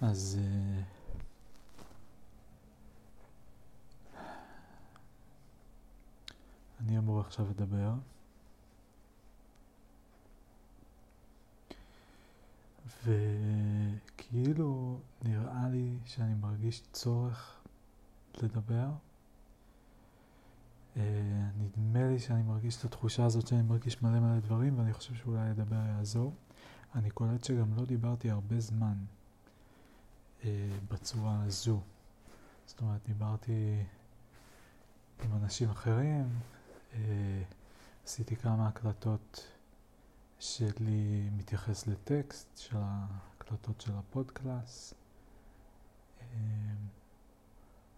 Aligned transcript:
אז 0.00 0.38
uh, 0.40 0.82
אני 6.80 6.98
אמור 6.98 7.20
עכשיו 7.20 7.46
לדבר. 7.50 7.92
וכאילו 13.04 15.00
נראה 15.22 15.68
לי 15.68 15.98
שאני 16.04 16.34
מרגיש 16.34 16.82
צורך 16.92 17.60
לדבר. 18.42 18.88
Uh, 20.96 20.98
נדמה 21.58 22.08
לי 22.08 22.18
שאני 22.18 22.42
מרגיש 22.42 22.76
את 22.76 22.84
התחושה 22.84 23.24
הזאת 23.24 23.46
שאני 23.46 23.62
מרגיש 23.62 24.02
מלא 24.02 24.20
מלא 24.20 24.40
דברים 24.40 24.78
ואני 24.78 24.92
חושב 24.92 25.14
שאולי 25.14 25.50
לדבר 25.50 25.86
יעזור. 25.88 26.34
אני 26.94 27.10
קולט 27.10 27.44
שגם 27.44 27.74
לא 27.74 27.84
דיברתי 27.84 28.30
הרבה 28.30 28.60
זמן 28.60 28.94
בצורה 30.88 31.42
הזו. 31.42 31.80
זאת 32.66 32.80
אומרת, 32.80 33.00
דיברתי 33.06 33.84
עם 35.24 35.36
אנשים 35.42 35.70
אחרים, 35.70 36.28
אה, 36.92 36.96
עשיתי 38.04 38.36
כמה 38.36 38.68
הקלטות 38.68 39.46
שלי 40.38 41.28
מתייחס 41.32 41.86
לטקסט 41.86 42.58
של 42.58 42.76
ההקלטות 42.76 43.80
של 43.80 43.92
הפודקאסט. 43.92 44.94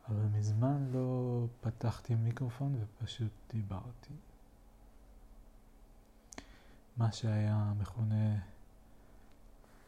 אבל 0.09 0.27
מזמן 0.33 0.89
לא 0.93 1.47
פתחתי 1.61 2.15
מיקרופון 2.15 2.83
ופשוט 2.83 3.33
דיברתי. 3.51 4.15
מה 6.97 7.13
שהיה 7.13 7.73
מכונה 7.79 8.35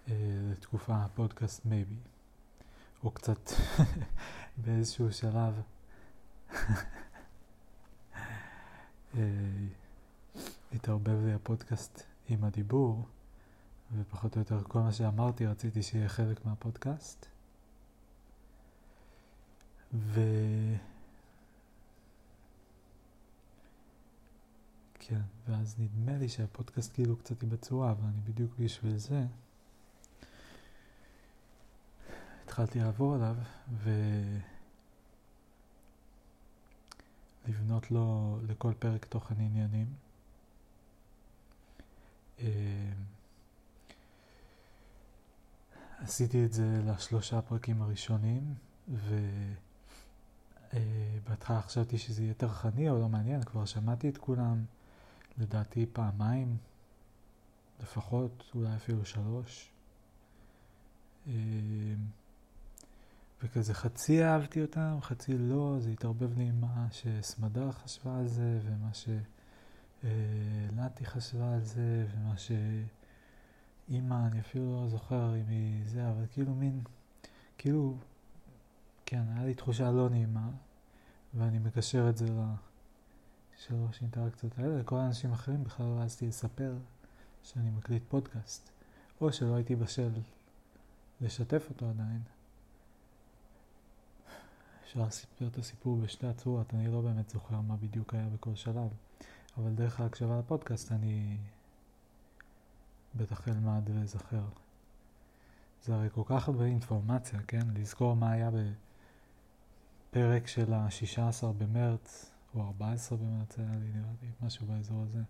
אה, 0.09 0.15
לתקופה 0.53 0.97
הפודקאסט 0.97 1.65
מייבי, 1.65 1.97
או 3.05 3.11
קצת 3.11 3.51
באיזשהו 4.65 5.13
שלב 5.13 5.61
אה, 9.15 9.21
התערבב 10.73 11.25
לי 11.25 11.33
הפודקאסט 11.33 12.03
עם 12.29 12.45
הדיבור, 12.45 13.07
ופחות 13.97 14.37
או 14.37 14.41
יותר 14.41 14.63
כל 14.63 14.81
מה 14.81 14.93
שאמרתי 14.93 15.47
רציתי 15.47 15.83
שיהיה 15.83 16.09
חלק 16.09 16.47
מהפודקאסט. 16.47 17.27
ו... 19.95 20.21
כן, 24.95 25.21
ואז 25.49 25.75
נדמה 25.79 26.19
לי 26.19 26.29
שהפודקאסט 26.29 26.95
כאילו 26.95 27.17
קצת 27.17 27.41
היא 27.43 27.51
בצורה, 27.51 27.91
אבל 27.91 28.05
אני 28.05 28.21
בדיוק 28.25 28.53
בשביל 28.59 28.97
זה 28.97 29.27
התחלתי 32.55 32.79
לעבור 32.79 33.15
עליו 33.15 33.37
ולבנות 37.49 37.91
לו 37.91 38.39
לכל 38.49 38.73
פרק 38.79 39.05
תוכן 39.05 39.35
עניינים. 39.39 39.87
אה, 42.39 42.93
עשיתי 45.99 46.45
את 46.45 46.53
זה 46.53 46.83
לשלושה 46.87 47.43
פרקים 47.43 47.83
הראשונים, 47.83 48.55
ו... 48.89 49.19
Uh, 50.71 50.77
בהתחלה 51.29 51.63
חשבתי 51.63 51.99
שזה 51.99 52.23
יהיה 52.23 52.35
טרחני 52.35 52.91
או 52.91 52.99
לא 52.99 53.09
מעניין, 53.09 53.43
כבר 53.43 53.65
שמעתי 53.65 54.09
את 54.09 54.19
כולם, 54.19 54.65
לדעתי 55.39 55.87
פעמיים, 55.93 56.57
לפחות, 57.83 58.45
אולי 58.55 58.77
אפילו 58.77 59.05
שלוש. 59.05 59.71
וכזה 63.45 63.75
חצי 63.75 64.25
אהבתי 64.25 64.63
אותם, 64.63 64.99
חצי 65.01 65.39
לא, 65.39 65.77
זה 65.79 65.91
התערבב 65.91 66.39
לי 66.39 66.45
עם 66.45 66.61
מה 66.61 66.87
שסמדר 66.91 67.73
חשבה 67.73 68.19
על 68.19 68.29
זה, 68.29 68.59
ומה 68.65 68.91
שלטי 70.03 71.07
חשבה 71.07 71.55
על 71.55 71.61
זה, 71.61 72.07
ומה 72.15 72.35
שאימא, 72.37 74.27
אני 74.27 74.41
אפילו 74.41 74.83
לא 74.83 74.89
זוכר 74.89 75.35
אם 75.37 75.49
היא 75.49 75.89
זה, 75.89 76.11
אבל 76.11 76.25
כאילו 76.33 76.55
מין, 76.55 76.81
כאילו 77.59 77.97
כן, 79.07 79.23
היה 79.35 79.47
לי 79.47 79.55
תחושה 79.55 79.91
לא 79.91 80.09
נעימה, 80.09 80.51
ואני 81.35 81.59
מקשר 81.59 82.09
את 82.11 82.17
זה 82.17 82.27
לשלוש 83.57 84.03
אינטראקציות 84.03 84.59
האלה. 84.59 84.79
לכל 84.79 84.97
האנשים 84.97 85.33
אחרים 85.33 85.65
בכלל 85.65 85.87
לא 85.87 86.01
העזתי 86.01 86.27
לספר 86.27 86.75
שאני 87.43 87.71
מקליט 87.71 88.03
פודקאסט, 88.09 88.71
או 89.21 89.33
שלא 89.33 89.55
הייתי 89.55 89.77
בשל 89.77 90.11
לשתף 91.21 91.67
אותו 91.71 91.91
עדיין. 91.91 92.21
אפשר 94.95 95.07
לספר 95.07 95.47
את 95.47 95.59
הסיפור 95.59 95.97
בשתי 95.97 96.27
הצורות, 96.27 96.75
אני 96.75 96.89
לא 96.89 97.01
באמת 97.01 97.31
זוכר 97.31 97.61
מה 97.61 97.77
בדיוק 97.77 98.15
היה 98.15 98.29
בכל 98.35 98.55
שלב, 98.55 98.89
אבל 99.59 99.71
דרך 99.71 100.01
ההקשבה 100.01 100.39
לפודקאסט 100.39 100.93
אני 100.93 101.37
בטח 103.15 103.49
אלמד 103.49 103.91
ואזכר. 103.95 104.45
זה 105.85 105.95
הרי 105.95 106.09
כל 106.15 106.23
כך 106.27 106.49
הרבה 106.49 106.65
אינפורמציה, 106.65 107.41
כן? 107.49 107.63
לזכור 107.75 108.17
מה 108.17 108.31
היה 108.33 108.51
ב... 108.51 108.55
הפרק 110.11 110.47
של 110.47 110.73
ה-16 110.73 111.47
במרץ, 111.59 112.31
או 112.55 112.63
14 112.63 113.19
במרץ 113.19 113.59
היה 113.59 113.69
לי, 113.69 113.87
נראה 113.95 114.11
לי, 114.23 114.29
משהו 114.43 114.67
באזור 114.67 115.03
הזה. 115.03 115.23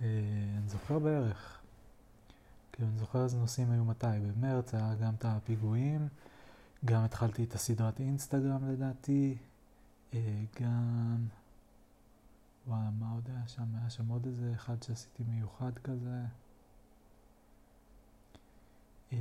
אה, 0.00 0.06
אני 0.58 0.68
זוכר 0.68 0.98
בערך. 0.98 1.60
כאילו, 2.72 2.88
אני 2.88 2.98
זוכר 2.98 3.24
איזה 3.24 3.36
נושאים 3.36 3.70
היו 3.70 3.84
מתי. 3.84 4.06
במרץ 4.06 4.74
היה 4.74 4.94
גם 4.94 5.14
את 5.14 5.24
הפיגועים, 5.24 6.08
גם 6.84 7.04
התחלתי 7.04 7.44
את 7.44 7.54
הסדרת 7.54 8.00
אינסטגרם 8.00 8.70
לדעתי, 8.70 9.38
אה, 10.14 10.44
גם... 10.60 11.26
וואי, 12.66 12.80
מה 12.98 13.12
עוד 13.12 13.28
היה 13.28 13.48
שם? 13.48 13.74
היה 13.80 13.90
שם 13.90 14.08
עוד 14.08 14.26
איזה 14.26 14.52
אחד 14.54 14.82
שעשיתי 14.82 15.22
מיוחד 15.22 15.78
כזה. 15.78 16.24
אה, 19.12 19.18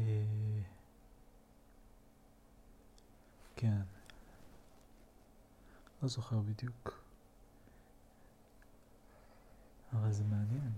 כן. 3.56 3.82
לא 6.04 6.10
זוכר 6.10 6.40
בדיוק. 6.40 7.04
אבל 9.94 10.12
זה 10.12 10.24
מעניין. 10.24 10.72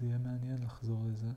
זה 0.00 0.06
יהיה 0.06 0.18
מעניין 0.18 0.62
לחזור 0.64 1.04
לזה. 1.08 1.32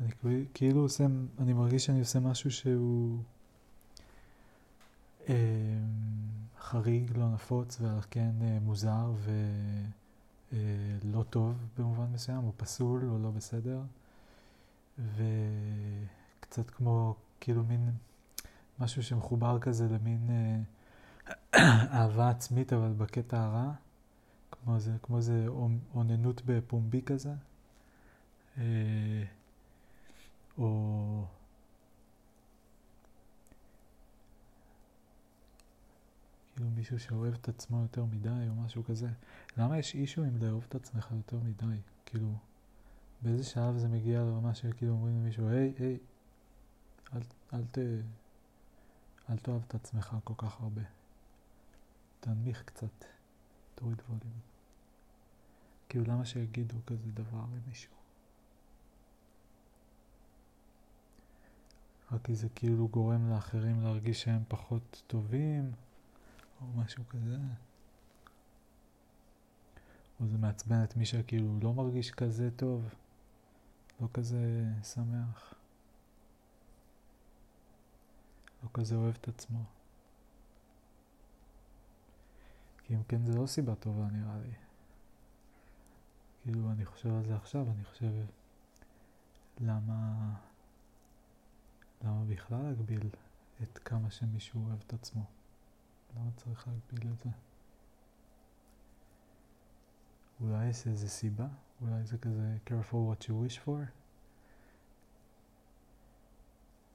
אני 0.00 0.10
כאילו 0.54 0.80
עושה, 0.80 1.06
אני 1.38 1.52
מרגיש 1.52 1.86
שאני 1.86 2.00
עושה 2.00 2.20
משהו 2.20 2.50
שהוא 2.50 3.18
אה, 5.28 5.34
חריג, 6.60 7.16
לא 7.16 7.28
נפוץ, 7.28 7.80
ועל 7.80 8.00
כן 8.10 8.30
אה, 8.42 8.58
מוזר 8.60 9.12
ולא 10.52 11.18
אה, 11.18 11.24
טוב 11.30 11.56
במובן 11.78 12.06
מסוים, 12.12 12.44
או 12.44 12.52
פסול 12.56 13.08
או 13.10 13.18
לא 13.18 13.30
בסדר. 13.30 13.80
וקצת 14.98 16.70
כמו, 16.70 17.14
כאילו 17.40 17.64
מין 17.64 17.90
משהו 18.80 19.02
שמחובר 19.02 19.58
כזה 19.58 19.88
למין 19.88 20.30
אה, 20.30 20.60
אהבה 22.00 22.30
עצמית, 22.30 22.72
אבל 22.72 22.92
בקטע 22.92 23.42
הרע, 23.44 23.72
כמו 24.50 24.80
זה, 24.80 24.92
כמו 25.02 25.20
זה 25.20 25.46
אוננות 25.94 26.42
בפומבי 26.44 27.02
כזה, 27.02 27.32
אה, 28.58 29.24
או... 30.58 31.24
כאילו 36.54 36.70
מישהו 36.70 37.00
שאוהב 37.00 37.34
את 37.34 37.48
עצמו 37.48 37.82
יותר 37.82 38.04
מדי 38.04 38.48
או 38.48 38.54
משהו 38.54 38.84
כזה. 38.84 39.08
למה 39.56 39.78
יש 39.78 39.94
אישו 39.94 40.24
אם 40.24 40.36
לאהוב 40.36 40.64
את 40.68 40.74
עצמך 40.74 41.12
יותר 41.16 41.36
מדי? 41.36 41.80
כאילו, 42.06 42.28
באיזה 43.22 43.44
שלב 43.44 43.76
זה 43.76 43.88
מגיע 43.88 44.20
לרמה 44.20 44.54
שכאילו 44.54 44.92
אומרים 44.92 45.20
למישהו, 45.20 45.48
היי, 45.48 45.72
היי, 45.78 45.98
אל, 47.14 47.20
אל 47.54 47.64
ת... 47.64 47.78
אל 49.30 49.38
תאהב 49.38 49.62
את 49.66 49.74
עצמך 49.74 50.16
כל 50.24 50.34
כך 50.36 50.60
הרבה. 50.60 50.82
תנמיך 52.20 52.62
קצת, 52.64 53.04
תוריד 53.74 54.00
ווליום. 54.08 54.38
כאילו 55.88 56.04
למה 56.08 56.24
שיגידו 56.24 56.76
כזה 56.86 57.12
דבר 57.14 57.44
למישהו? 57.54 58.03
כי 62.24 62.34
זה 62.34 62.48
כאילו 62.48 62.88
גורם 62.88 63.30
לאחרים 63.30 63.80
להרגיש 63.80 64.22
שהם 64.22 64.42
פחות 64.48 65.02
טובים, 65.06 65.72
או 66.60 66.66
משהו 66.76 67.04
כזה. 67.08 67.38
או 70.20 70.26
זה 70.26 70.38
מעצבן 70.38 70.84
את 70.84 70.96
מי 70.96 71.06
שכאילו 71.06 71.58
לא 71.62 71.74
מרגיש 71.74 72.10
כזה 72.10 72.50
טוב, 72.56 72.88
לא 74.00 74.08
כזה 74.14 74.64
שמח. 74.82 75.54
לא 78.62 78.68
כזה 78.74 78.94
אוהב 78.94 79.14
את 79.20 79.28
עצמו. 79.28 79.64
כי 82.84 82.94
אם 82.94 83.02
כן 83.02 83.24
זה 83.24 83.38
לא 83.38 83.46
סיבה 83.46 83.74
טובה 83.74 84.06
נראה 84.12 84.38
לי. 84.38 84.52
כאילו 86.42 86.70
אני 86.70 86.84
חושב 86.84 87.14
על 87.14 87.24
זה 87.24 87.36
עכשיו, 87.36 87.66
אני 87.70 87.84
חושב 87.84 88.12
למה, 89.60 90.30
למה 92.04 92.24
בכלל 92.24 92.62
להגביל 92.62 93.08
את 93.62 93.78
כמה 93.78 94.10
שמישהו 94.10 94.66
אוהב 94.66 94.80
את 94.86 94.92
עצמו? 94.92 95.24
למה 96.16 96.30
צריך 96.36 96.68
להגביל 96.68 97.12
את 97.12 97.20
זה? 97.20 97.30
אולי 100.40 100.66
יש 100.66 100.86
איזה 100.86 101.08
סיבה? 101.08 101.46
אולי 101.80 102.04
זה 102.04 102.18
כזה 102.18 102.56
careful 102.66 102.92
what 102.92 103.24
you 103.24 103.30
wish 103.30 103.66
for? 103.66 103.90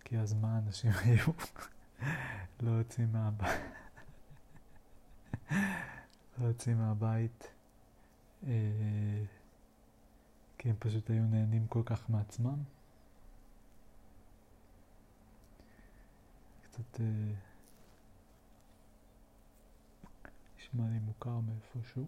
כי 0.05 0.17
אז 0.17 0.33
מה 0.33 0.57
אנשים 0.57 0.91
היו 1.05 1.33
לא 2.59 2.71
יוצאים 2.71 3.11
מהבית, 3.11 3.61
לא 6.37 6.47
יוצאים 6.47 6.77
מהבית, 6.77 7.47
אה, 8.43 9.23
כי 10.57 10.69
הם 10.69 10.75
פשוט 10.79 11.09
היו 11.09 11.23
נהנים 11.23 11.67
כל 11.67 11.81
כך 11.85 12.09
מעצמם. 12.09 12.63
קצת 16.79 17.01
אה, 17.01 17.33
נשמע 20.57 20.83
לי 20.89 20.99
מוכר 20.99 21.39
מאיפשהו. 21.39 22.05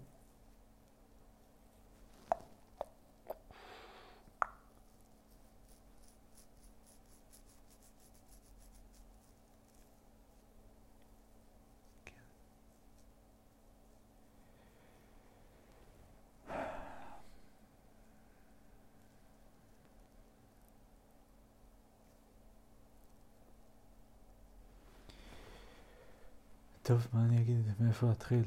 טוב, 26.91 27.07
מה 27.13 27.25
אני 27.25 27.41
אגיד? 27.41 27.57
מאיפה 27.79 28.07
להתחיל? 28.07 28.43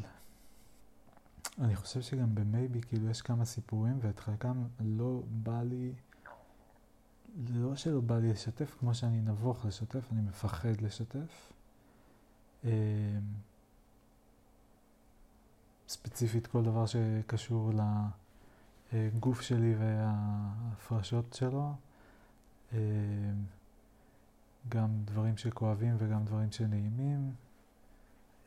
אני 1.58 1.76
חושב 1.76 2.00
שגם 2.00 2.35
במייבי, 2.35 2.81
כאילו, 2.81 3.11
יש 3.11 3.23
כמה 3.23 3.44
סיפורים, 3.44 3.99
ואת 4.02 4.19
חלקם 4.19 4.64
לא 4.81 5.23
בא 5.26 5.62
לי, 5.62 5.93
לא 7.49 7.76
שלא 7.76 8.00
בא 8.00 8.19
לי 8.19 8.32
לשתף, 8.32 8.76
כמו 8.81 8.94
שאני 8.94 9.20
נבוך 9.20 9.64
לשתף, 9.64 10.12
אני 10.12 10.20
מפחד 10.23 10.81
לשתף. 10.81 11.52
אמ, 12.64 12.70
ספציפית 15.88 16.47
כל 16.47 16.62
דבר 16.64 16.87
שקשור 16.87 17.70
לגוף 18.93 19.40
שלי 19.40 19.75
וההפרשות 19.79 21.32
שלו. 21.32 21.75
אמ, 22.73 22.79
גם 24.69 24.88
דברים 25.05 25.37
שכואבים 25.37 25.97
וגם 25.99 26.25
דברים 26.25 26.52
שנעימים. 26.52 27.44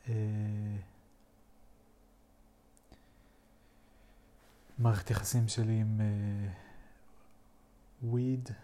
אה, 0.08 0.76
מערכת 4.78 5.10
יחסים 5.10 5.48
שלי 5.48 5.80
עם 5.80 6.00
וויד, 8.02 8.48
אה, 8.50 8.54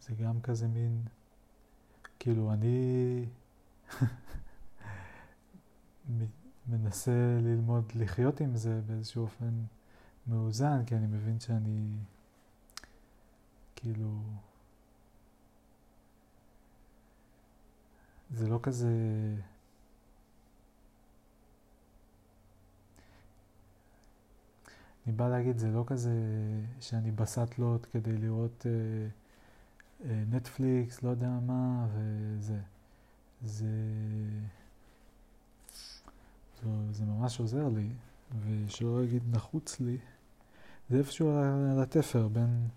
זה 0.00 0.14
גם 0.14 0.40
כזה 0.40 0.68
מין, 0.68 1.02
כאילו 2.18 2.52
אני 2.52 3.24
מנסה 6.68 7.38
ללמוד 7.42 7.92
לחיות 7.94 8.40
עם 8.40 8.56
זה 8.56 8.80
באיזשהו 8.86 9.22
אופן 9.22 9.64
מאוזן, 10.26 10.84
כי 10.86 10.96
אני 10.96 11.06
מבין 11.06 11.40
שאני 11.40 11.88
כאילו... 13.76 14.20
זה 18.30 18.48
לא 18.48 18.58
כזה... 18.62 18.90
אני 25.06 25.14
בא 25.14 25.28
להגיד, 25.28 25.58
זה 25.58 25.70
לא 25.70 25.84
כזה 25.86 26.12
שאני 26.80 27.10
בסטלות 27.10 27.86
כדי 27.86 28.12
לראות 28.12 28.66
אה, 28.66 28.72
אה, 30.10 30.22
נטפליקס, 30.30 31.02
לא 31.02 31.10
יודע 31.10 31.30
מה, 31.46 31.86
וזה. 31.94 32.58
זה... 33.42 33.66
זה, 36.62 36.92
זה 36.92 37.04
ממש 37.04 37.40
עוזר 37.40 37.68
לי, 37.68 37.88
ושלא 38.40 39.04
אגיד 39.04 39.22
נחוץ 39.30 39.80
לי. 39.80 39.98
זה 40.90 40.98
איפשהו 40.98 41.30
על 41.38 41.82
התפר 41.82 42.28
בין 42.28 42.68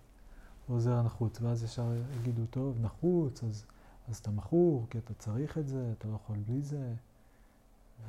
עוזר 0.68 1.02
נחוץ, 1.02 1.40
ואז 1.40 1.64
ישר 1.64 1.92
יגידו, 2.20 2.46
טוב, 2.46 2.78
נחוץ, 2.80 3.44
אז, 3.44 3.64
אז 4.08 4.16
אתה 4.16 4.30
מכור, 4.30 4.86
כי 4.90 4.98
אתה 4.98 5.14
צריך 5.14 5.58
את 5.58 5.68
זה, 5.68 5.92
אתה 5.98 6.08
לא 6.08 6.14
יכול 6.14 6.36
בלי 6.46 6.62
זה. 6.62 6.94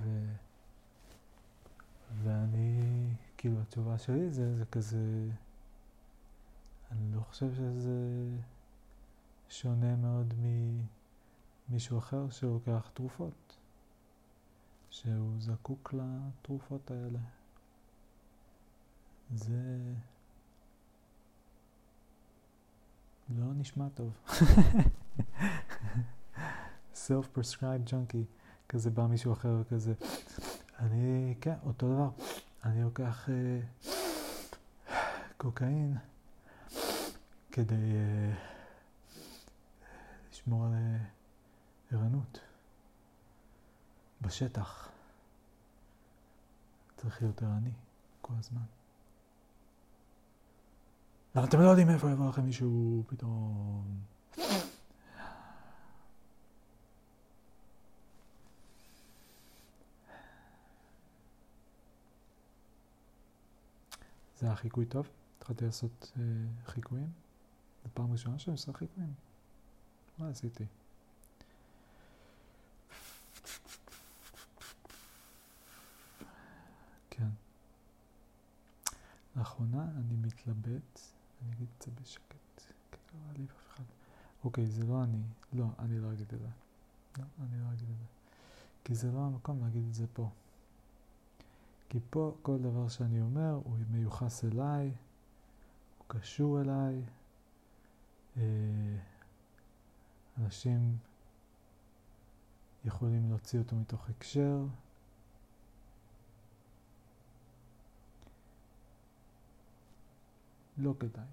ו... 0.02 0.26
ואני 2.24 3.08
כאילו 3.42 3.62
התשובה 3.62 3.98
שלי 3.98 4.32
זה, 4.32 4.56
זה 4.58 4.66
כזה, 4.66 5.30
אני 6.92 7.16
לא 7.16 7.22
חושב 7.22 7.54
שזה 7.54 8.00
שונה 9.50 9.96
מאוד 9.96 10.34
ממישהו 11.70 11.98
אחר 11.98 12.30
שלוקח 12.30 12.90
תרופות, 12.94 13.58
שהוא 14.90 15.32
זקוק 15.40 15.94
לתרופות 15.94 16.92
האלה. 16.92 17.20
זה 19.36 19.94
לא 23.30 23.54
נשמע 23.54 23.88
טוב. 23.94 24.14
self-prescribed 27.08 27.88
junkie, 27.88 28.26
כזה 28.70 28.90
בא 28.90 29.08
מישהו 29.08 29.34
אחר 29.34 29.64
כזה, 29.64 29.94
אני, 30.80 31.36
כן, 31.42 31.56
אותו 31.66 31.94
דבר. 31.94 32.10
אני 32.63 32.81
לוקח 32.84 33.30
אה, 33.30 33.60
קוקאין 35.38 35.98
כדי 37.52 37.75
אה, 37.75 38.34
לשמור 40.31 40.66
על 40.66 40.74
אה, 40.74 40.98
ערנות 41.92 42.40
בשטח. 44.22 44.90
צריך 46.98 47.22
להיות 47.22 47.44
ערני 47.44 47.72
כל 48.22 48.34
הזמן. 48.40 48.62
אבל 51.36 51.44
אתם 51.44 51.62
לא 51.62 51.68
יודעים 51.68 51.89
איפה 51.89 52.12
יבוא 52.12 52.30
לכם 52.30 52.46
מישהו 52.46 53.03
פתאום... 53.08 54.01
זה 64.41 64.48
היה 64.48 64.55
חיקוי 64.55 64.86
טוב, 64.86 65.07
התחלתי 65.38 65.65
לעשות 65.65 66.12
אה, 66.17 66.24
חיקויים. 66.65 67.12
זו 67.83 67.89
פעם 67.93 68.12
ראשונה 68.12 68.39
שאני 68.39 68.51
עושה 68.51 68.74
חיקויים. 68.74 69.13
מה 70.17 70.29
עשיתי? 70.29 70.65
כן. 77.10 77.29
לאחרונה 79.36 79.83
אני 79.83 80.15
מתלבט, 80.15 81.00
אני 81.41 81.53
אגיד 81.53 81.67
את 81.77 81.81
זה 81.81 81.91
בשקט, 82.01 82.62
כי 82.91 82.98
לא 83.13 83.19
מעליב 83.27 83.48
אף 83.57 83.74
אחד. 83.74 83.83
אוקיי, 84.43 84.67
זה 84.67 84.86
לא 84.86 85.03
אני, 85.03 85.21
לא, 85.53 85.65
אני 85.79 86.00
לא 86.00 86.13
אגיד 86.13 86.33
את 86.33 86.39
זה. 86.39 86.48
לא, 87.17 87.24
אני 87.39 87.60
לא 87.62 87.67
אגיד 87.74 87.89
את 87.89 87.98
זה. 88.00 88.05
כי 88.83 88.95
זה 88.95 89.12
לא 89.12 89.19
המקום 89.19 89.63
להגיד 89.63 89.83
את 89.88 89.93
זה 89.93 90.05
פה. 90.13 90.29
כי 91.91 92.00
פה 92.10 92.36
כל 92.41 92.57
דבר 92.57 92.88
שאני 92.88 93.21
אומר 93.21 93.60
הוא 93.63 93.77
מיוחס 93.89 94.45
אליי, 94.45 94.91
הוא 95.98 96.05
קשור 96.07 96.62
אליי. 96.62 97.01
אה, 98.38 98.43
אנשים 100.38 100.98
יכולים 102.86 103.29
להוציא 103.29 103.60
אותו 103.60 103.75
מתוך 103.75 104.10
הקשר. 104.10 104.65
לא 110.77 110.93
כדאי, 111.00 111.25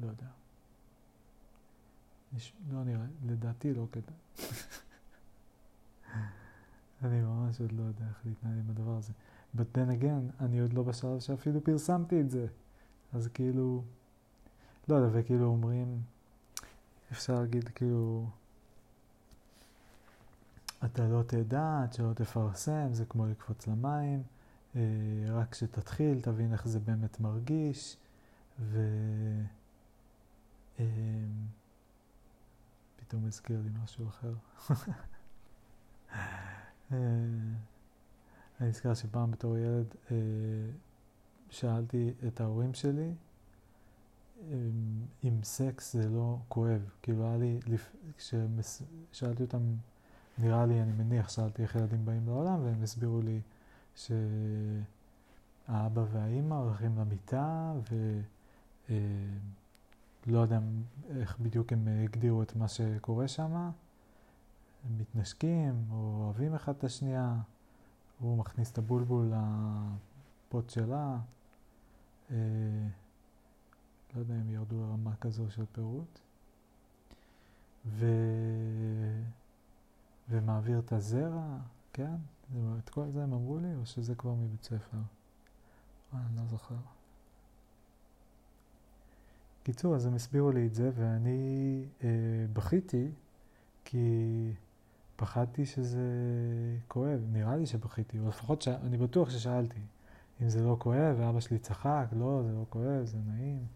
לא 0.00 0.06
יודע. 0.06 0.26
יש, 2.36 2.52
לא 2.70 2.84
נראה, 2.84 3.06
לדעתי 3.24 3.74
לא 3.74 3.86
כדאי. 3.92 4.16
אני 7.04 7.20
ממש 7.20 7.60
עוד 7.60 7.72
לא 7.72 7.82
יודע 7.82 8.08
איך 8.08 8.26
להתנהל 8.26 8.58
עם 8.58 8.70
הדבר 8.70 8.96
הזה. 8.96 9.12
But 9.56 9.78
then 9.78 10.02
again, 10.02 10.44
אני 10.44 10.60
עוד 10.60 10.72
לא 10.72 10.82
בשלב 10.82 11.20
שאפילו 11.20 11.64
פרסמתי 11.64 12.20
את 12.20 12.30
זה. 12.30 12.46
אז 13.12 13.28
כאילו, 13.34 13.82
לא 14.88 14.94
יודע, 14.94 15.08
וכאילו 15.12 15.46
אומרים, 15.46 16.00
אפשר 17.12 17.40
להגיד 17.40 17.68
כאילו, 17.68 18.26
אתה 20.84 21.08
לא 21.08 21.22
תדע 21.22 21.80
עד 21.82 21.92
שלא 21.92 22.12
תפרסם, 22.12 22.88
זה 22.92 23.04
כמו 23.04 23.26
לקפוץ 23.26 23.66
למים, 23.66 24.22
אה, 24.76 24.80
רק 25.28 25.52
כשתתחיל 25.52 26.20
תבין 26.20 26.52
איך 26.52 26.68
זה 26.68 26.80
באמת 26.80 27.20
מרגיש, 27.20 27.96
ו... 28.60 28.80
פתאום 32.96 33.26
הזכיר 33.26 33.60
לי 33.64 33.70
משהו 33.84 34.08
אחר. 34.08 34.34
אה, 36.92 36.96
אני 38.60 38.68
נזכר 38.68 38.94
שפעם 38.94 39.30
בתור 39.30 39.58
ילד 39.58 39.86
אה, 40.10 40.16
שאלתי 41.50 42.12
את 42.26 42.40
ההורים 42.40 42.74
שלי 42.74 43.12
אם 45.24 45.42
סקס 45.42 45.92
זה 45.92 46.08
לא 46.08 46.38
כואב. 46.48 46.90
כאילו 47.02 47.24
היה 47.24 47.36
לי, 47.36 47.60
כששאלתי 48.16 49.42
אותם, 49.42 49.74
נראה 50.38 50.66
לי, 50.66 50.82
אני 50.82 50.92
מניח, 50.92 51.28
שאלתי 51.28 51.62
איך 51.62 51.74
ילדים 51.74 52.04
באים 52.04 52.26
לעולם, 52.26 52.64
והם 52.64 52.82
הסבירו 52.82 53.20
לי 53.22 53.40
שהאבא 53.96 54.84
והאימא 56.12 56.54
הולכים 56.54 56.98
למיטה, 56.98 57.72
ולא 60.26 60.38
יודע 60.38 60.58
איך 61.10 61.38
בדיוק 61.38 61.72
הם 61.72 61.88
הגדירו 62.04 62.42
את 62.42 62.56
מה 62.56 62.68
שקורה 62.68 63.28
שם. 63.28 63.52
הם 63.54 63.70
מתנשקים, 64.98 65.84
או 65.90 66.22
אוהבים 66.24 66.54
אחד 66.54 66.72
את 66.78 66.84
השנייה, 66.84 67.36
הוא 68.18 68.38
מכניס 68.38 68.72
את 68.72 68.78
הבולבול 68.78 69.32
לפוט 69.32 70.70
שלה. 70.70 71.18
אה, 72.30 72.36
לא 74.14 74.20
יודע 74.20 74.34
אם 74.34 74.50
ירדו 74.50 74.80
לרמה 74.80 75.16
כזו 75.16 75.50
של 75.50 75.64
פירוט. 75.72 76.18
ו... 77.86 78.06
ומעביר 80.28 80.78
את 80.78 80.92
הזרע, 80.92 81.58
כן? 81.92 82.14
את 82.78 82.88
כל 82.88 83.10
זה 83.10 83.22
הם 83.22 83.32
אמרו 83.32 83.58
לי, 83.58 83.74
או 83.74 83.86
שזה 83.86 84.14
כבר 84.14 84.34
מבית 84.34 84.62
ספר? 84.62 84.96
אה, 86.14 86.18
אני 86.26 86.36
לא 86.36 86.46
זוכר. 86.46 86.74
קיצור, 89.62 89.94
אז 89.94 90.06
הם 90.06 90.14
הסבירו 90.14 90.50
לי 90.50 90.66
את 90.66 90.74
זה, 90.74 90.90
ואני 90.94 91.84
אה, 92.04 92.08
בכיתי, 92.52 93.08
כי 93.84 94.52
פחדתי 95.16 95.66
שזה 95.66 96.00
כואב. 96.88 97.20
נראה 97.32 97.56
לי 97.56 97.66
שבכיתי, 97.66 98.18
או 98.18 98.28
לפחות 98.28 98.62
ש... 98.62 98.68
אני 98.68 98.96
בטוח 98.96 99.30
ששאלתי 99.30 99.80
אם 100.42 100.48
זה 100.48 100.62
לא 100.62 100.76
כואב, 100.78 101.16
ואבא 101.18 101.40
שלי 101.40 101.58
צחק, 101.58 102.06
לא, 102.12 102.42
זה 102.46 102.52
לא 102.52 102.64
כואב, 102.70 103.04
זה 103.04 103.18
נעים. 103.26 103.66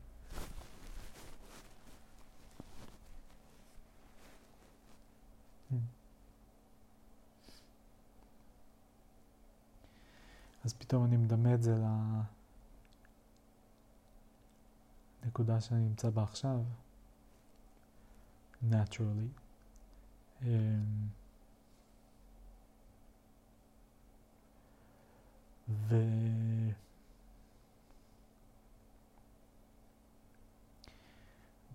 אז 10.65 10.75
פתאום 10.75 11.05
אני 11.05 11.17
מדמה 11.17 11.55
את 11.55 11.63
זה 11.63 11.75
לנקודה 15.25 15.61
שאני 15.61 15.81
נמצא 15.81 16.11
בה 16.11 16.23
עכשיו, 16.23 16.61
naturally. 18.71 19.31
Um, 20.43 20.47
ו... 25.89 25.97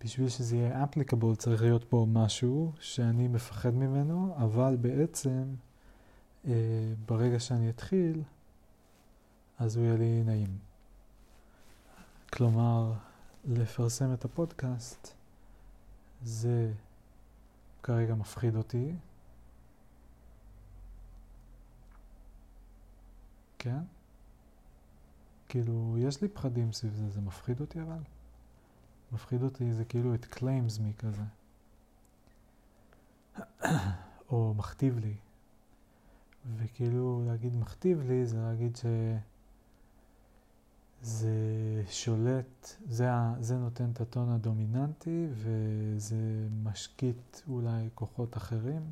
בשביל 0.03 0.29
שזה 0.29 0.57
יהיה 0.57 0.83
applicable 0.83 1.35
צריך 1.37 1.61
להיות 1.61 1.83
פה 1.83 2.05
משהו 2.09 2.71
שאני 2.79 3.27
מפחד 3.27 3.69
ממנו, 3.69 4.35
אבל 4.37 4.75
בעצם 4.81 5.43
אה, 6.47 6.53
ברגע 7.05 7.39
שאני 7.39 7.69
אתחיל, 7.69 8.23
אז 9.59 9.77
הוא 9.77 9.85
יהיה 9.85 9.97
לי 9.97 10.23
נעים. 10.23 10.57
כלומר, 12.33 12.93
לפרסם 13.45 14.13
את 14.13 14.25
הפודקאסט 14.25 15.13
זה 16.23 16.71
כרגע 17.83 18.15
מפחיד 18.15 18.55
אותי. 18.55 18.93
כן? 23.65 23.83
כאילו, 25.49 25.95
יש 25.99 26.21
לי 26.21 26.27
פחדים 26.27 26.71
סביב 26.71 26.93
זה, 26.93 27.09
זה 27.09 27.21
מפחיד 27.21 27.61
אותי 27.61 27.81
אבל? 27.81 27.99
מפחיד 29.11 29.43
אותי 29.43 29.73
זה 29.73 29.85
כאילו 29.85 30.15
את 30.15 30.25
claims 30.25 30.79
me 30.79 30.93
כזה. 30.97 31.23
או 34.29 34.53
מכתיב 34.57 34.99
לי. 34.99 35.15
וכאילו 36.55 37.23
להגיד 37.27 37.55
מכתיב 37.55 38.01
לי 38.01 38.25
זה 38.25 38.37
להגיד 38.37 38.75
ש... 38.75 38.85
זה 41.01 41.83
שולט, 41.89 42.75
זה, 42.89 43.09
זה 43.39 43.57
נותן 43.57 43.91
את 43.91 44.01
הטון 44.01 44.29
הדומיננטי 44.29 45.27
וזה 45.31 46.47
משקיט 46.63 47.41
אולי 47.47 47.89
כוחות 47.95 48.37
אחרים, 48.37 48.91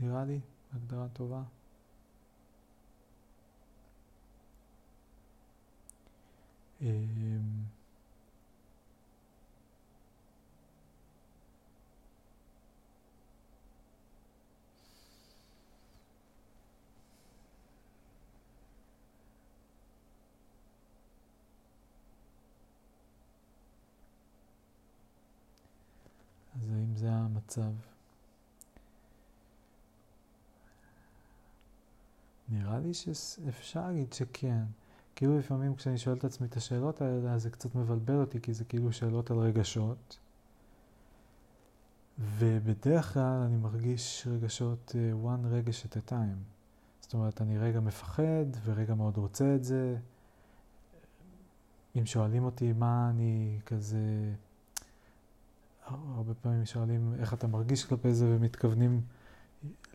נראה 0.00 0.24
לי, 0.24 0.40
הגדרה 0.74 1.08
טובה. 1.08 1.42
אז 6.86 6.92
האם 26.70 26.96
זה 26.96 27.10
המצב? 27.12 27.72
נראה 32.48 32.78
לי 32.78 32.94
שאפשר 32.94 33.86
להגיד 33.86 34.12
שכן. 34.12 34.64
כאילו 35.16 35.38
לפעמים 35.38 35.74
כשאני 35.74 35.98
שואל 35.98 36.16
את 36.16 36.24
עצמי 36.24 36.46
את 36.46 36.56
השאלות 36.56 37.00
האלה, 37.00 37.32
אז 37.32 37.42
זה 37.42 37.50
קצת 37.50 37.74
מבלבל 37.74 38.20
אותי, 38.20 38.40
כי 38.40 38.52
זה 38.54 38.64
כאילו 38.64 38.92
שאלות 38.92 39.30
על 39.30 39.38
רגשות. 39.38 40.18
ובדרך 42.18 43.14
כלל 43.14 43.42
אני 43.46 43.56
מרגיש 43.56 44.26
רגשות 44.30 44.94
uh, 44.94 45.26
one 45.26 45.46
רגש 45.46 45.84
at 45.84 45.96
a 45.96 46.10
time. 46.10 46.38
זאת 47.00 47.14
אומרת, 47.14 47.42
אני 47.42 47.58
רגע 47.58 47.80
מפחד 47.80 48.44
ורגע 48.64 48.94
מאוד 48.94 49.16
רוצה 49.16 49.54
את 49.54 49.64
זה. 49.64 49.96
אם 51.98 52.06
שואלים 52.06 52.44
אותי 52.44 52.72
מה 52.72 53.10
אני 53.10 53.58
כזה... 53.66 54.32
הרבה 55.86 56.34
פעמים 56.34 56.64
שואלים 56.64 57.14
איך 57.18 57.34
אתה 57.34 57.46
מרגיש 57.46 57.84
כלפי 57.84 58.14
זה 58.14 58.26
ומתכוונים 58.28 59.00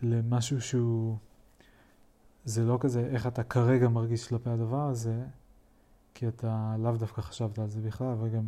למשהו 0.02 0.60
שהוא, 0.60 1.16
זה 2.44 2.64
לא 2.64 2.78
כזה 2.80 3.06
איך 3.06 3.26
אתה 3.26 3.42
כרגע 3.42 3.88
מרגיש 3.88 4.28
כלפי 4.28 4.50
הדבר 4.50 4.88
הזה, 4.88 5.24
כי 6.14 6.28
אתה 6.28 6.76
לאו 6.78 6.96
דווקא 6.96 7.20
חשבת 7.20 7.58
על 7.58 7.70
זה 7.70 7.80
בכלל, 7.80 8.06
אבל 8.06 8.28
גם 8.28 8.44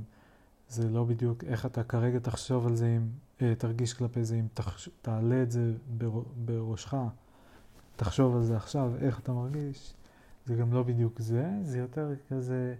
זה 0.69 0.89
לא 0.89 1.05
בדיוק 1.05 1.45
איך 1.45 1.67
אתה 1.67 1.85
כרגע 1.85 2.19
תחשוב 2.19 2.67
על 2.67 2.77
זה, 2.77 2.97
אם, 2.97 3.09
אה, 3.43 3.55
תרגיש 3.55 3.95
כלפי 3.95 4.25
זה, 4.25 4.35
אם 4.35 4.47
תחש, 4.55 4.89
תעלה 5.03 5.43
את 5.43 5.51
זה 5.51 5.73
בר, 5.99 6.23
בראשך, 6.45 6.95
תחשוב 7.97 8.37
על 8.37 8.43
זה 8.43 8.57
עכשיו, 8.57 8.93
איך 9.01 9.21
אתה 9.21 9.33
מרגיש, 9.33 9.95
זה 10.47 10.55
גם 10.55 10.73
לא 10.73 10.83
בדיוק 10.83 11.21
זה, 11.21 11.51
זה 11.63 11.79
יותר 11.79 12.13
כזה 12.29 12.75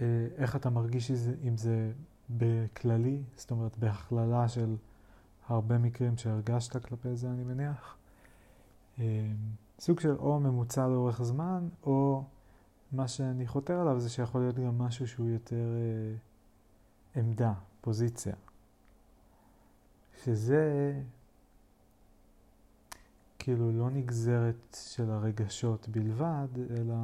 אה, 0.00 0.26
איך 0.36 0.56
אתה 0.56 0.70
מרגיש 0.70 1.10
עם 1.42 1.56
זה 1.56 1.92
בכללי, 2.30 3.22
זאת 3.36 3.50
אומרת 3.50 3.78
בהכללה 3.78 4.48
של 4.48 4.76
הרבה 5.48 5.78
מקרים 5.78 6.16
שהרגשת 6.16 6.86
כלפי 6.86 7.16
זה, 7.16 7.30
אני 7.30 7.44
מניח. 7.44 7.96
אמ, 8.98 9.04
סוג 9.82 10.00
של 10.00 10.16
או 10.18 10.40
ממוצע 10.40 10.88
לאורך 10.88 11.22
זמן, 11.22 11.68
או 11.82 12.24
מה 12.92 13.08
שאני 13.08 13.46
חותר 13.46 13.80
עליו 13.80 14.00
זה 14.00 14.10
שיכול 14.10 14.40
להיות 14.40 14.56
גם 14.56 14.78
משהו 14.78 15.08
שהוא 15.08 15.28
יותר 15.28 15.56
אה, 15.56 16.14
עמדה, 17.20 17.52
פוזיציה. 17.80 18.34
שזה 20.24 20.94
כאילו 23.38 23.72
לא 23.72 23.90
נגזרת 23.90 24.76
של 24.94 25.10
הרגשות 25.10 25.88
בלבד, 25.88 26.48
אלא 26.70 26.94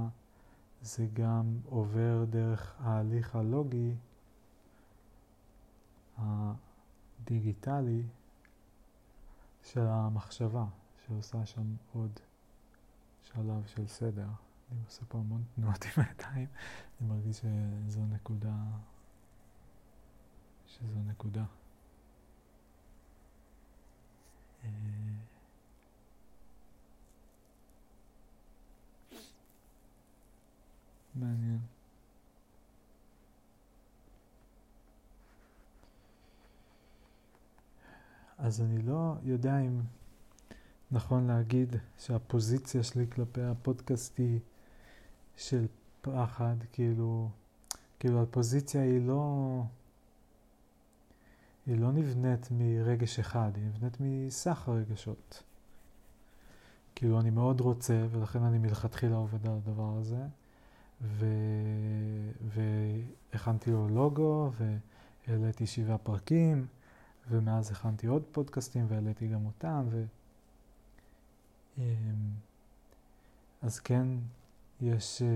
זה 0.82 1.06
גם 1.12 1.58
עובר 1.68 2.25
דרך 2.30 2.75
ההליך 2.78 3.37
הלוגי 3.37 3.94
הדיגיטלי 6.18 8.02
של 9.62 9.87
המחשבה, 9.87 10.64
שעושה 11.06 11.47
שם 11.47 11.75
עוד 11.92 12.20
שלב 13.35 13.66
של 13.66 13.87
סדר. 13.87 14.28
אני 14.73 14.80
עושה 14.85 15.04
פה 15.08 15.18
המון 15.18 15.44
תנועות 15.54 15.85
עם 15.85 16.04
הידיים, 16.04 16.47
אני 17.00 17.08
מרגיש 17.08 17.37
שזו 17.37 18.06
נקודה, 18.06 18.54
שזו 20.66 20.99
נקודה. 21.06 21.44
אה, 24.64 24.68
מעניין. 31.14 31.61
אז 38.38 38.61
אני 38.61 38.82
לא 38.82 39.14
יודע 39.23 39.58
אם 39.58 39.80
נכון 40.90 41.26
להגיד 41.26 41.76
שהפוזיציה 41.99 42.83
שלי 42.83 43.07
כלפי 43.11 43.42
הפודקאסט 43.42 44.18
היא 44.18 44.40
של 45.37 45.66
פחד, 46.00 46.57
כאילו, 46.73 47.28
כאילו 47.99 48.23
הפוזיציה 48.23 48.83
היא 48.83 49.07
לא, 49.07 49.62
היא 51.66 51.80
לא 51.80 51.92
נבנית 51.92 52.49
מרגש 52.50 53.18
אחד, 53.18 53.50
היא 53.54 53.64
נבנית 53.64 53.97
מסך 54.00 54.68
הרגשות. 54.68 55.42
כאילו 56.95 57.21
אני 57.21 57.30
מאוד 57.30 57.61
רוצה, 57.61 58.07
ולכן 58.11 58.42
אני 58.42 58.59
מלכתחילה 58.59 59.16
עובד 59.16 59.47
על 59.47 59.52
הדבר 59.52 59.97
הזה, 59.99 60.23
ו... 61.02 61.26
והכנתי 63.33 63.71
לו 63.71 63.88
לוגו, 63.88 64.50
והעליתי 65.26 65.66
שבעה 65.66 65.99
פרקים, 65.99 66.66
ומאז 67.30 67.71
הכנתי 67.71 68.07
עוד 68.07 68.23
פודקאסטים 68.33 68.87
והעליתי 68.88 69.28
גם 69.28 69.47
אותם, 69.47 69.87
ו... 69.90 70.04
אמ, 71.78 72.30
אז 73.62 73.80
כן, 73.80 74.06
יש 74.80 75.23
אה, 75.23 75.26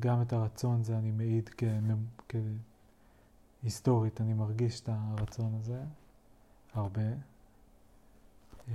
גם 0.00 0.22
את 0.22 0.32
הרצון, 0.32 0.82
זה 0.84 0.98
אני 0.98 1.10
מעיד 1.10 1.50
כהיסטורית, 3.62 4.20
אני 4.20 4.34
מרגיש 4.34 4.80
את 4.80 4.88
הרצון 4.92 5.54
הזה 5.54 5.82
הרבה. 6.74 7.12
אמ, 8.68 8.74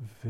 ו... 0.00 0.28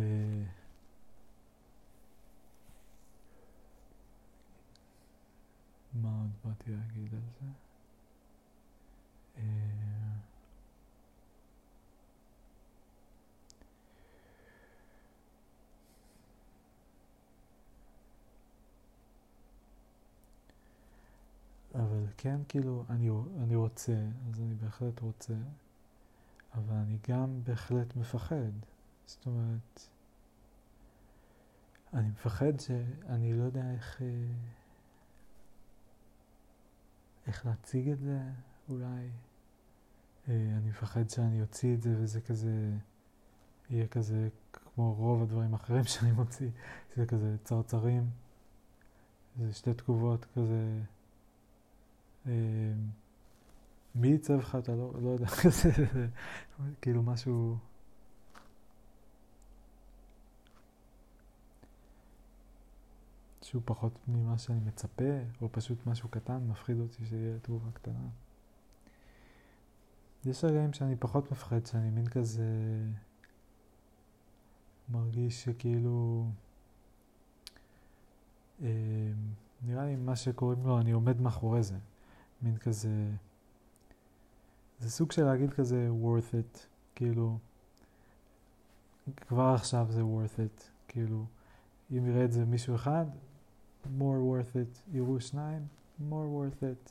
מה 5.94 6.08
עוד 6.20 6.30
באתי 6.44 6.70
להגיד 6.70 7.14
על 7.14 7.20
זה? 7.40 7.46
אבל 21.78 22.06
כן, 22.16 22.40
כאילו, 22.48 22.84
אני, 22.90 23.10
אני 23.42 23.56
רוצה, 23.56 23.96
אז 24.30 24.40
אני 24.40 24.54
בהחלט 24.54 25.00
רוצה, 25.00 25.34
אבל 26.54 26.76
אני 26.76 26.98
גם 27.08 27.40
בהחלט 27.44 27.96
מפחד. 27.96 28.50
זאת 29.06 29.26
אומרת, 29.26 29.88
אני 31.94 32.08
מפחד 32.08 32.60
שאני 32.60 33.32
לא 33.32 33.42
יודע 33.42 33.70
איך, 33.70 34.02
אה, 34.02 34.06
איך 37.26 37.46
להציג 37.46 37.88
את 37.88 38.00
זה, 38.00 38.20
אולי. 38.68 39.10
אה, 40.28 40.34
אני 40.56 40.68
מפחד 40.68 41.10
שאני 41.10 41.42
אוציא 41.42 41.74
את 41.74 41.82
זה 41.82 41.94
וזה 41.98 42.20
כזה, 42.20 42.70
יהיה 43.70 43.86
כזה 43.86 44.28
כמו 44.52 44.94
רוב 44.94 45.22
הדברים 45.22 45.54
האחרים 45.54 45.84
שאני 45.84 46.12
מוציא, 46.12 46.50
זה 46.96 47.06
כזה 47.06 47.36
צרצרים, 47.44 48.10
זה 49.38 49.52
שתי 49.52 49.74
תגובות 49.74 50.24
כזה, 50.34 50.80
מי 53.94 54.08
ייצב 54.08 54.38
לך, 54.38 54.56
אתה 54.58 54.72
לא, 54.72 54.92
לא 55.02 55.08
יודע, 55.08 55.26
כאילו 56.82 57.02
משהו... 57.02 57.56
שהוא 63.42 63.62
פחות 63.64 63.98
ממה 64.08 64.38
שאני 64.38 64.60
מצפה, 64.66 65.04
או 65.42 65.48
פשוט 65.52 65.86
משהו 65.86 66.08
קטן, 66.08 66.38
מפחיד 66.48 66.80
אותי 66.80 67.06
שיהיה 67.06 67.38
תגובה 67.38 67.70
קטנה. 67.72 68.08
יש 70.24 70.44
רגעים 70.44 70.72
שאני 70.72 70.96
פחות 70.96 71.32
מפחד, 71.32 71.66
שאני 71.66 71.90
מין 71.90 72.08
כזה 72.08 72.44
מרגיש 74.88 75.44
שכאילו, 75.44 76.26
אה, 78.62 78.68
נראה 79.66 79.84
לי 79.84 79.96
מה 79.96 80.16
שקוראים 80.16 80.66
לו, 80.66 80.80
אני 80.80 80.90
עומד 80.90 81.20
מאחורי 81.20 81.62
זה. 81.62 81.76
מין 82.42 82.58
כזה, 82.58 83.10
זה 84.80 84.90
סוג 84.90 85.12
של 85.12 85.24
להגיד 85.24 85.52
כזה 85.52 85.88
worth 86.02 86.32
it, 86.32 86.58
כאילו, 86.94 87.38
כבר 89.16 89.52
עכשיו 89.54 89.86
זה 89.90 90.02
worth 90.02 90.38
it, 90.38 90.62
כאילו, 90.88 91.24
אם 91.90 92.06
יראה 92.06 92.24
את 92.24 92.32
זה 92.32 92.44
מישהו 92.44 92.74
אחד, 92.74 93.06
more 93.84 94.20
worth 94.30 94.54
it, 94.54 94.78
יראו 94.92 95.20
שניים, 95.20 95.66
more 96.10 96.12
worth 96.12 96.62
it. 96.62 96.90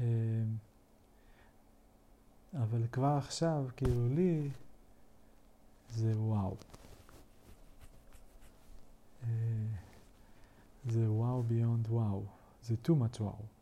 אה, 0.00 0.04
אבל 2.54 2.86
כבר 2.92 3.14
עכשיו, 3.18 3.64
כאילו 3.76 4.08
לי, 4.08 4.50
זה 5.90 6.12
וואו. 6.16 6.56
אה, 9.22 9.28
זה 10.86 11.10
וואו 11.10 11.42
ביונד 11.42 11.86
וואו. 11.88 12.22
זה 12.62 12.74
too 12.84 12.90
much 12.90 13.20
וואו. 13.20 13.59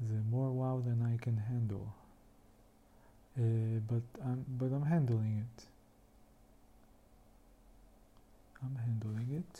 זה 0.00 0.18
more 0.30 0.52
wow 0.52 0.80
than 0.86 1.02
I 1.12 1.16
can 1.24 1.36
handle. 1.36 1.94
Uh, 3.36 3.80
but 3.90 4.02
I'm 4.24 4.44
but 4.58 4.70
I'm 4.76 4.86
handling 4.94 5.34
it. 5.44 5.66
I'm 8.62 8.76
handling 8.86 9.30
it. 9.40 9.54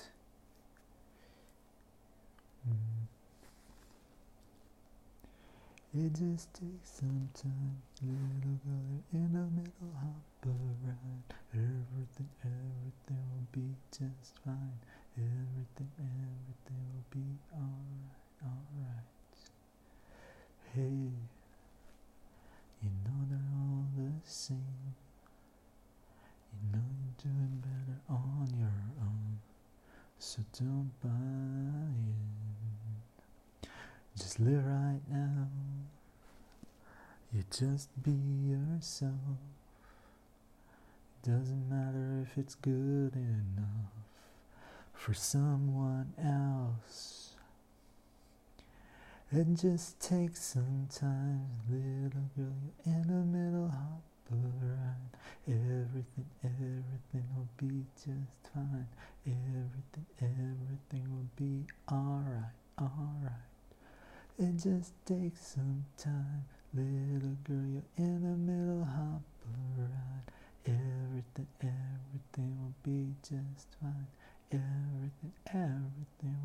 Mm. 2.68 3.05
It 5.97 6.12
just 6.12 6.53
takes 6.55 6.90
some 6.99 7.29
time, 7.35 7.77
little 8.03 8.59
girl 8.66 9.03
in 9.12 9.33
the 9.33 9.47
middle, 9.57 9.92
hop 10.03 10.47
around. 10.47 11.23
Everything, 11.53 12.31
everything 12.42 13.23
will 13.31 13.49
be 13.53 13.66
just 13.92 14.33
fine. 14.44 14.79
Everything, 15.16 15.90
everything 15.99 16.83
will 16.90 17.07
be 17.11 17.27
alright, 17.55 18.18
alright. 18.42 19.38
Hey, 20.75 21.14
you 22.83 22.90
know 23.05 23.20
they're 23.31 23.55
all 23.55 23.87
the 23.97 24.11
same. 24.25 24.97
You 26.53 26.59
know 26.73 26.87
you're 26.99 27.18
doing 27.23 27.62
better 27.62 27.99
on 28.09 28.49
your 28.59 28.81
own, 29.01 29.38
so 30.35 30.42
don't 30.59 30.90
buy 31.01 31.11
it. 33.62 33.68
Just 34.18 34.40
live 34.40 34.66
right 34.66 35.01
now. 35.09 35.47
You 37.33 37.44
just 37.57 37.88
be 38.03 38.11
yourself. 38.11 39.38
Doesn't 41.23 41.68
matter 41.68 42.27
if 42.27 42.37
it's 42.37 42.57
good 42.57 43.14
enough 43.14 43.92
for 44.92 45.14
someone 45.14 46.14
else. 46.18 47.37
It 49.31 49.47
just 49.55 50.01
takes 50.01 50.42
some 50.42 50.88
time, 50.92 51.47
little 51.70 52.31
girl. 52.37 52.73
You're 52.85 52.97
in 52.97 53.07
the 53.07 53.25
middle, 53.38 53.68
hop 53.68 54.03
Everything, 54.31 56.27
everything 56.43 57.27
will 57.37 57.49
be 57.59 57.85
just 57.95 58.53
fine. 58.55 58.89
Everything, 59.27 60.07
everything 60.21 61.05
will 61.11 61.29
be 61.37 61.67
alright, 61.93 62.55
alright. 62.81 63.33
It 64.39 64.57
just 64.57 64.93
takes 65.05 65.47
some 65.49 65.85
time, 65.99 66.47
little 66.73 67.37
girl. 67.45 67.67
You're 67.67 67.83
in 67.99 68.23
the 68.23 68.37
middle, 68.37 68.85
hop 68.85 69.23
around. 69.79 70.25
Everything, 70.67 71.47
everything 71.61 72.59
will 72.59 72.75
be 72.83 73.15
just 73.23 73.69
fine. 73.81 74.07
Everything, 74.51 75.33
everything 75.47 76.41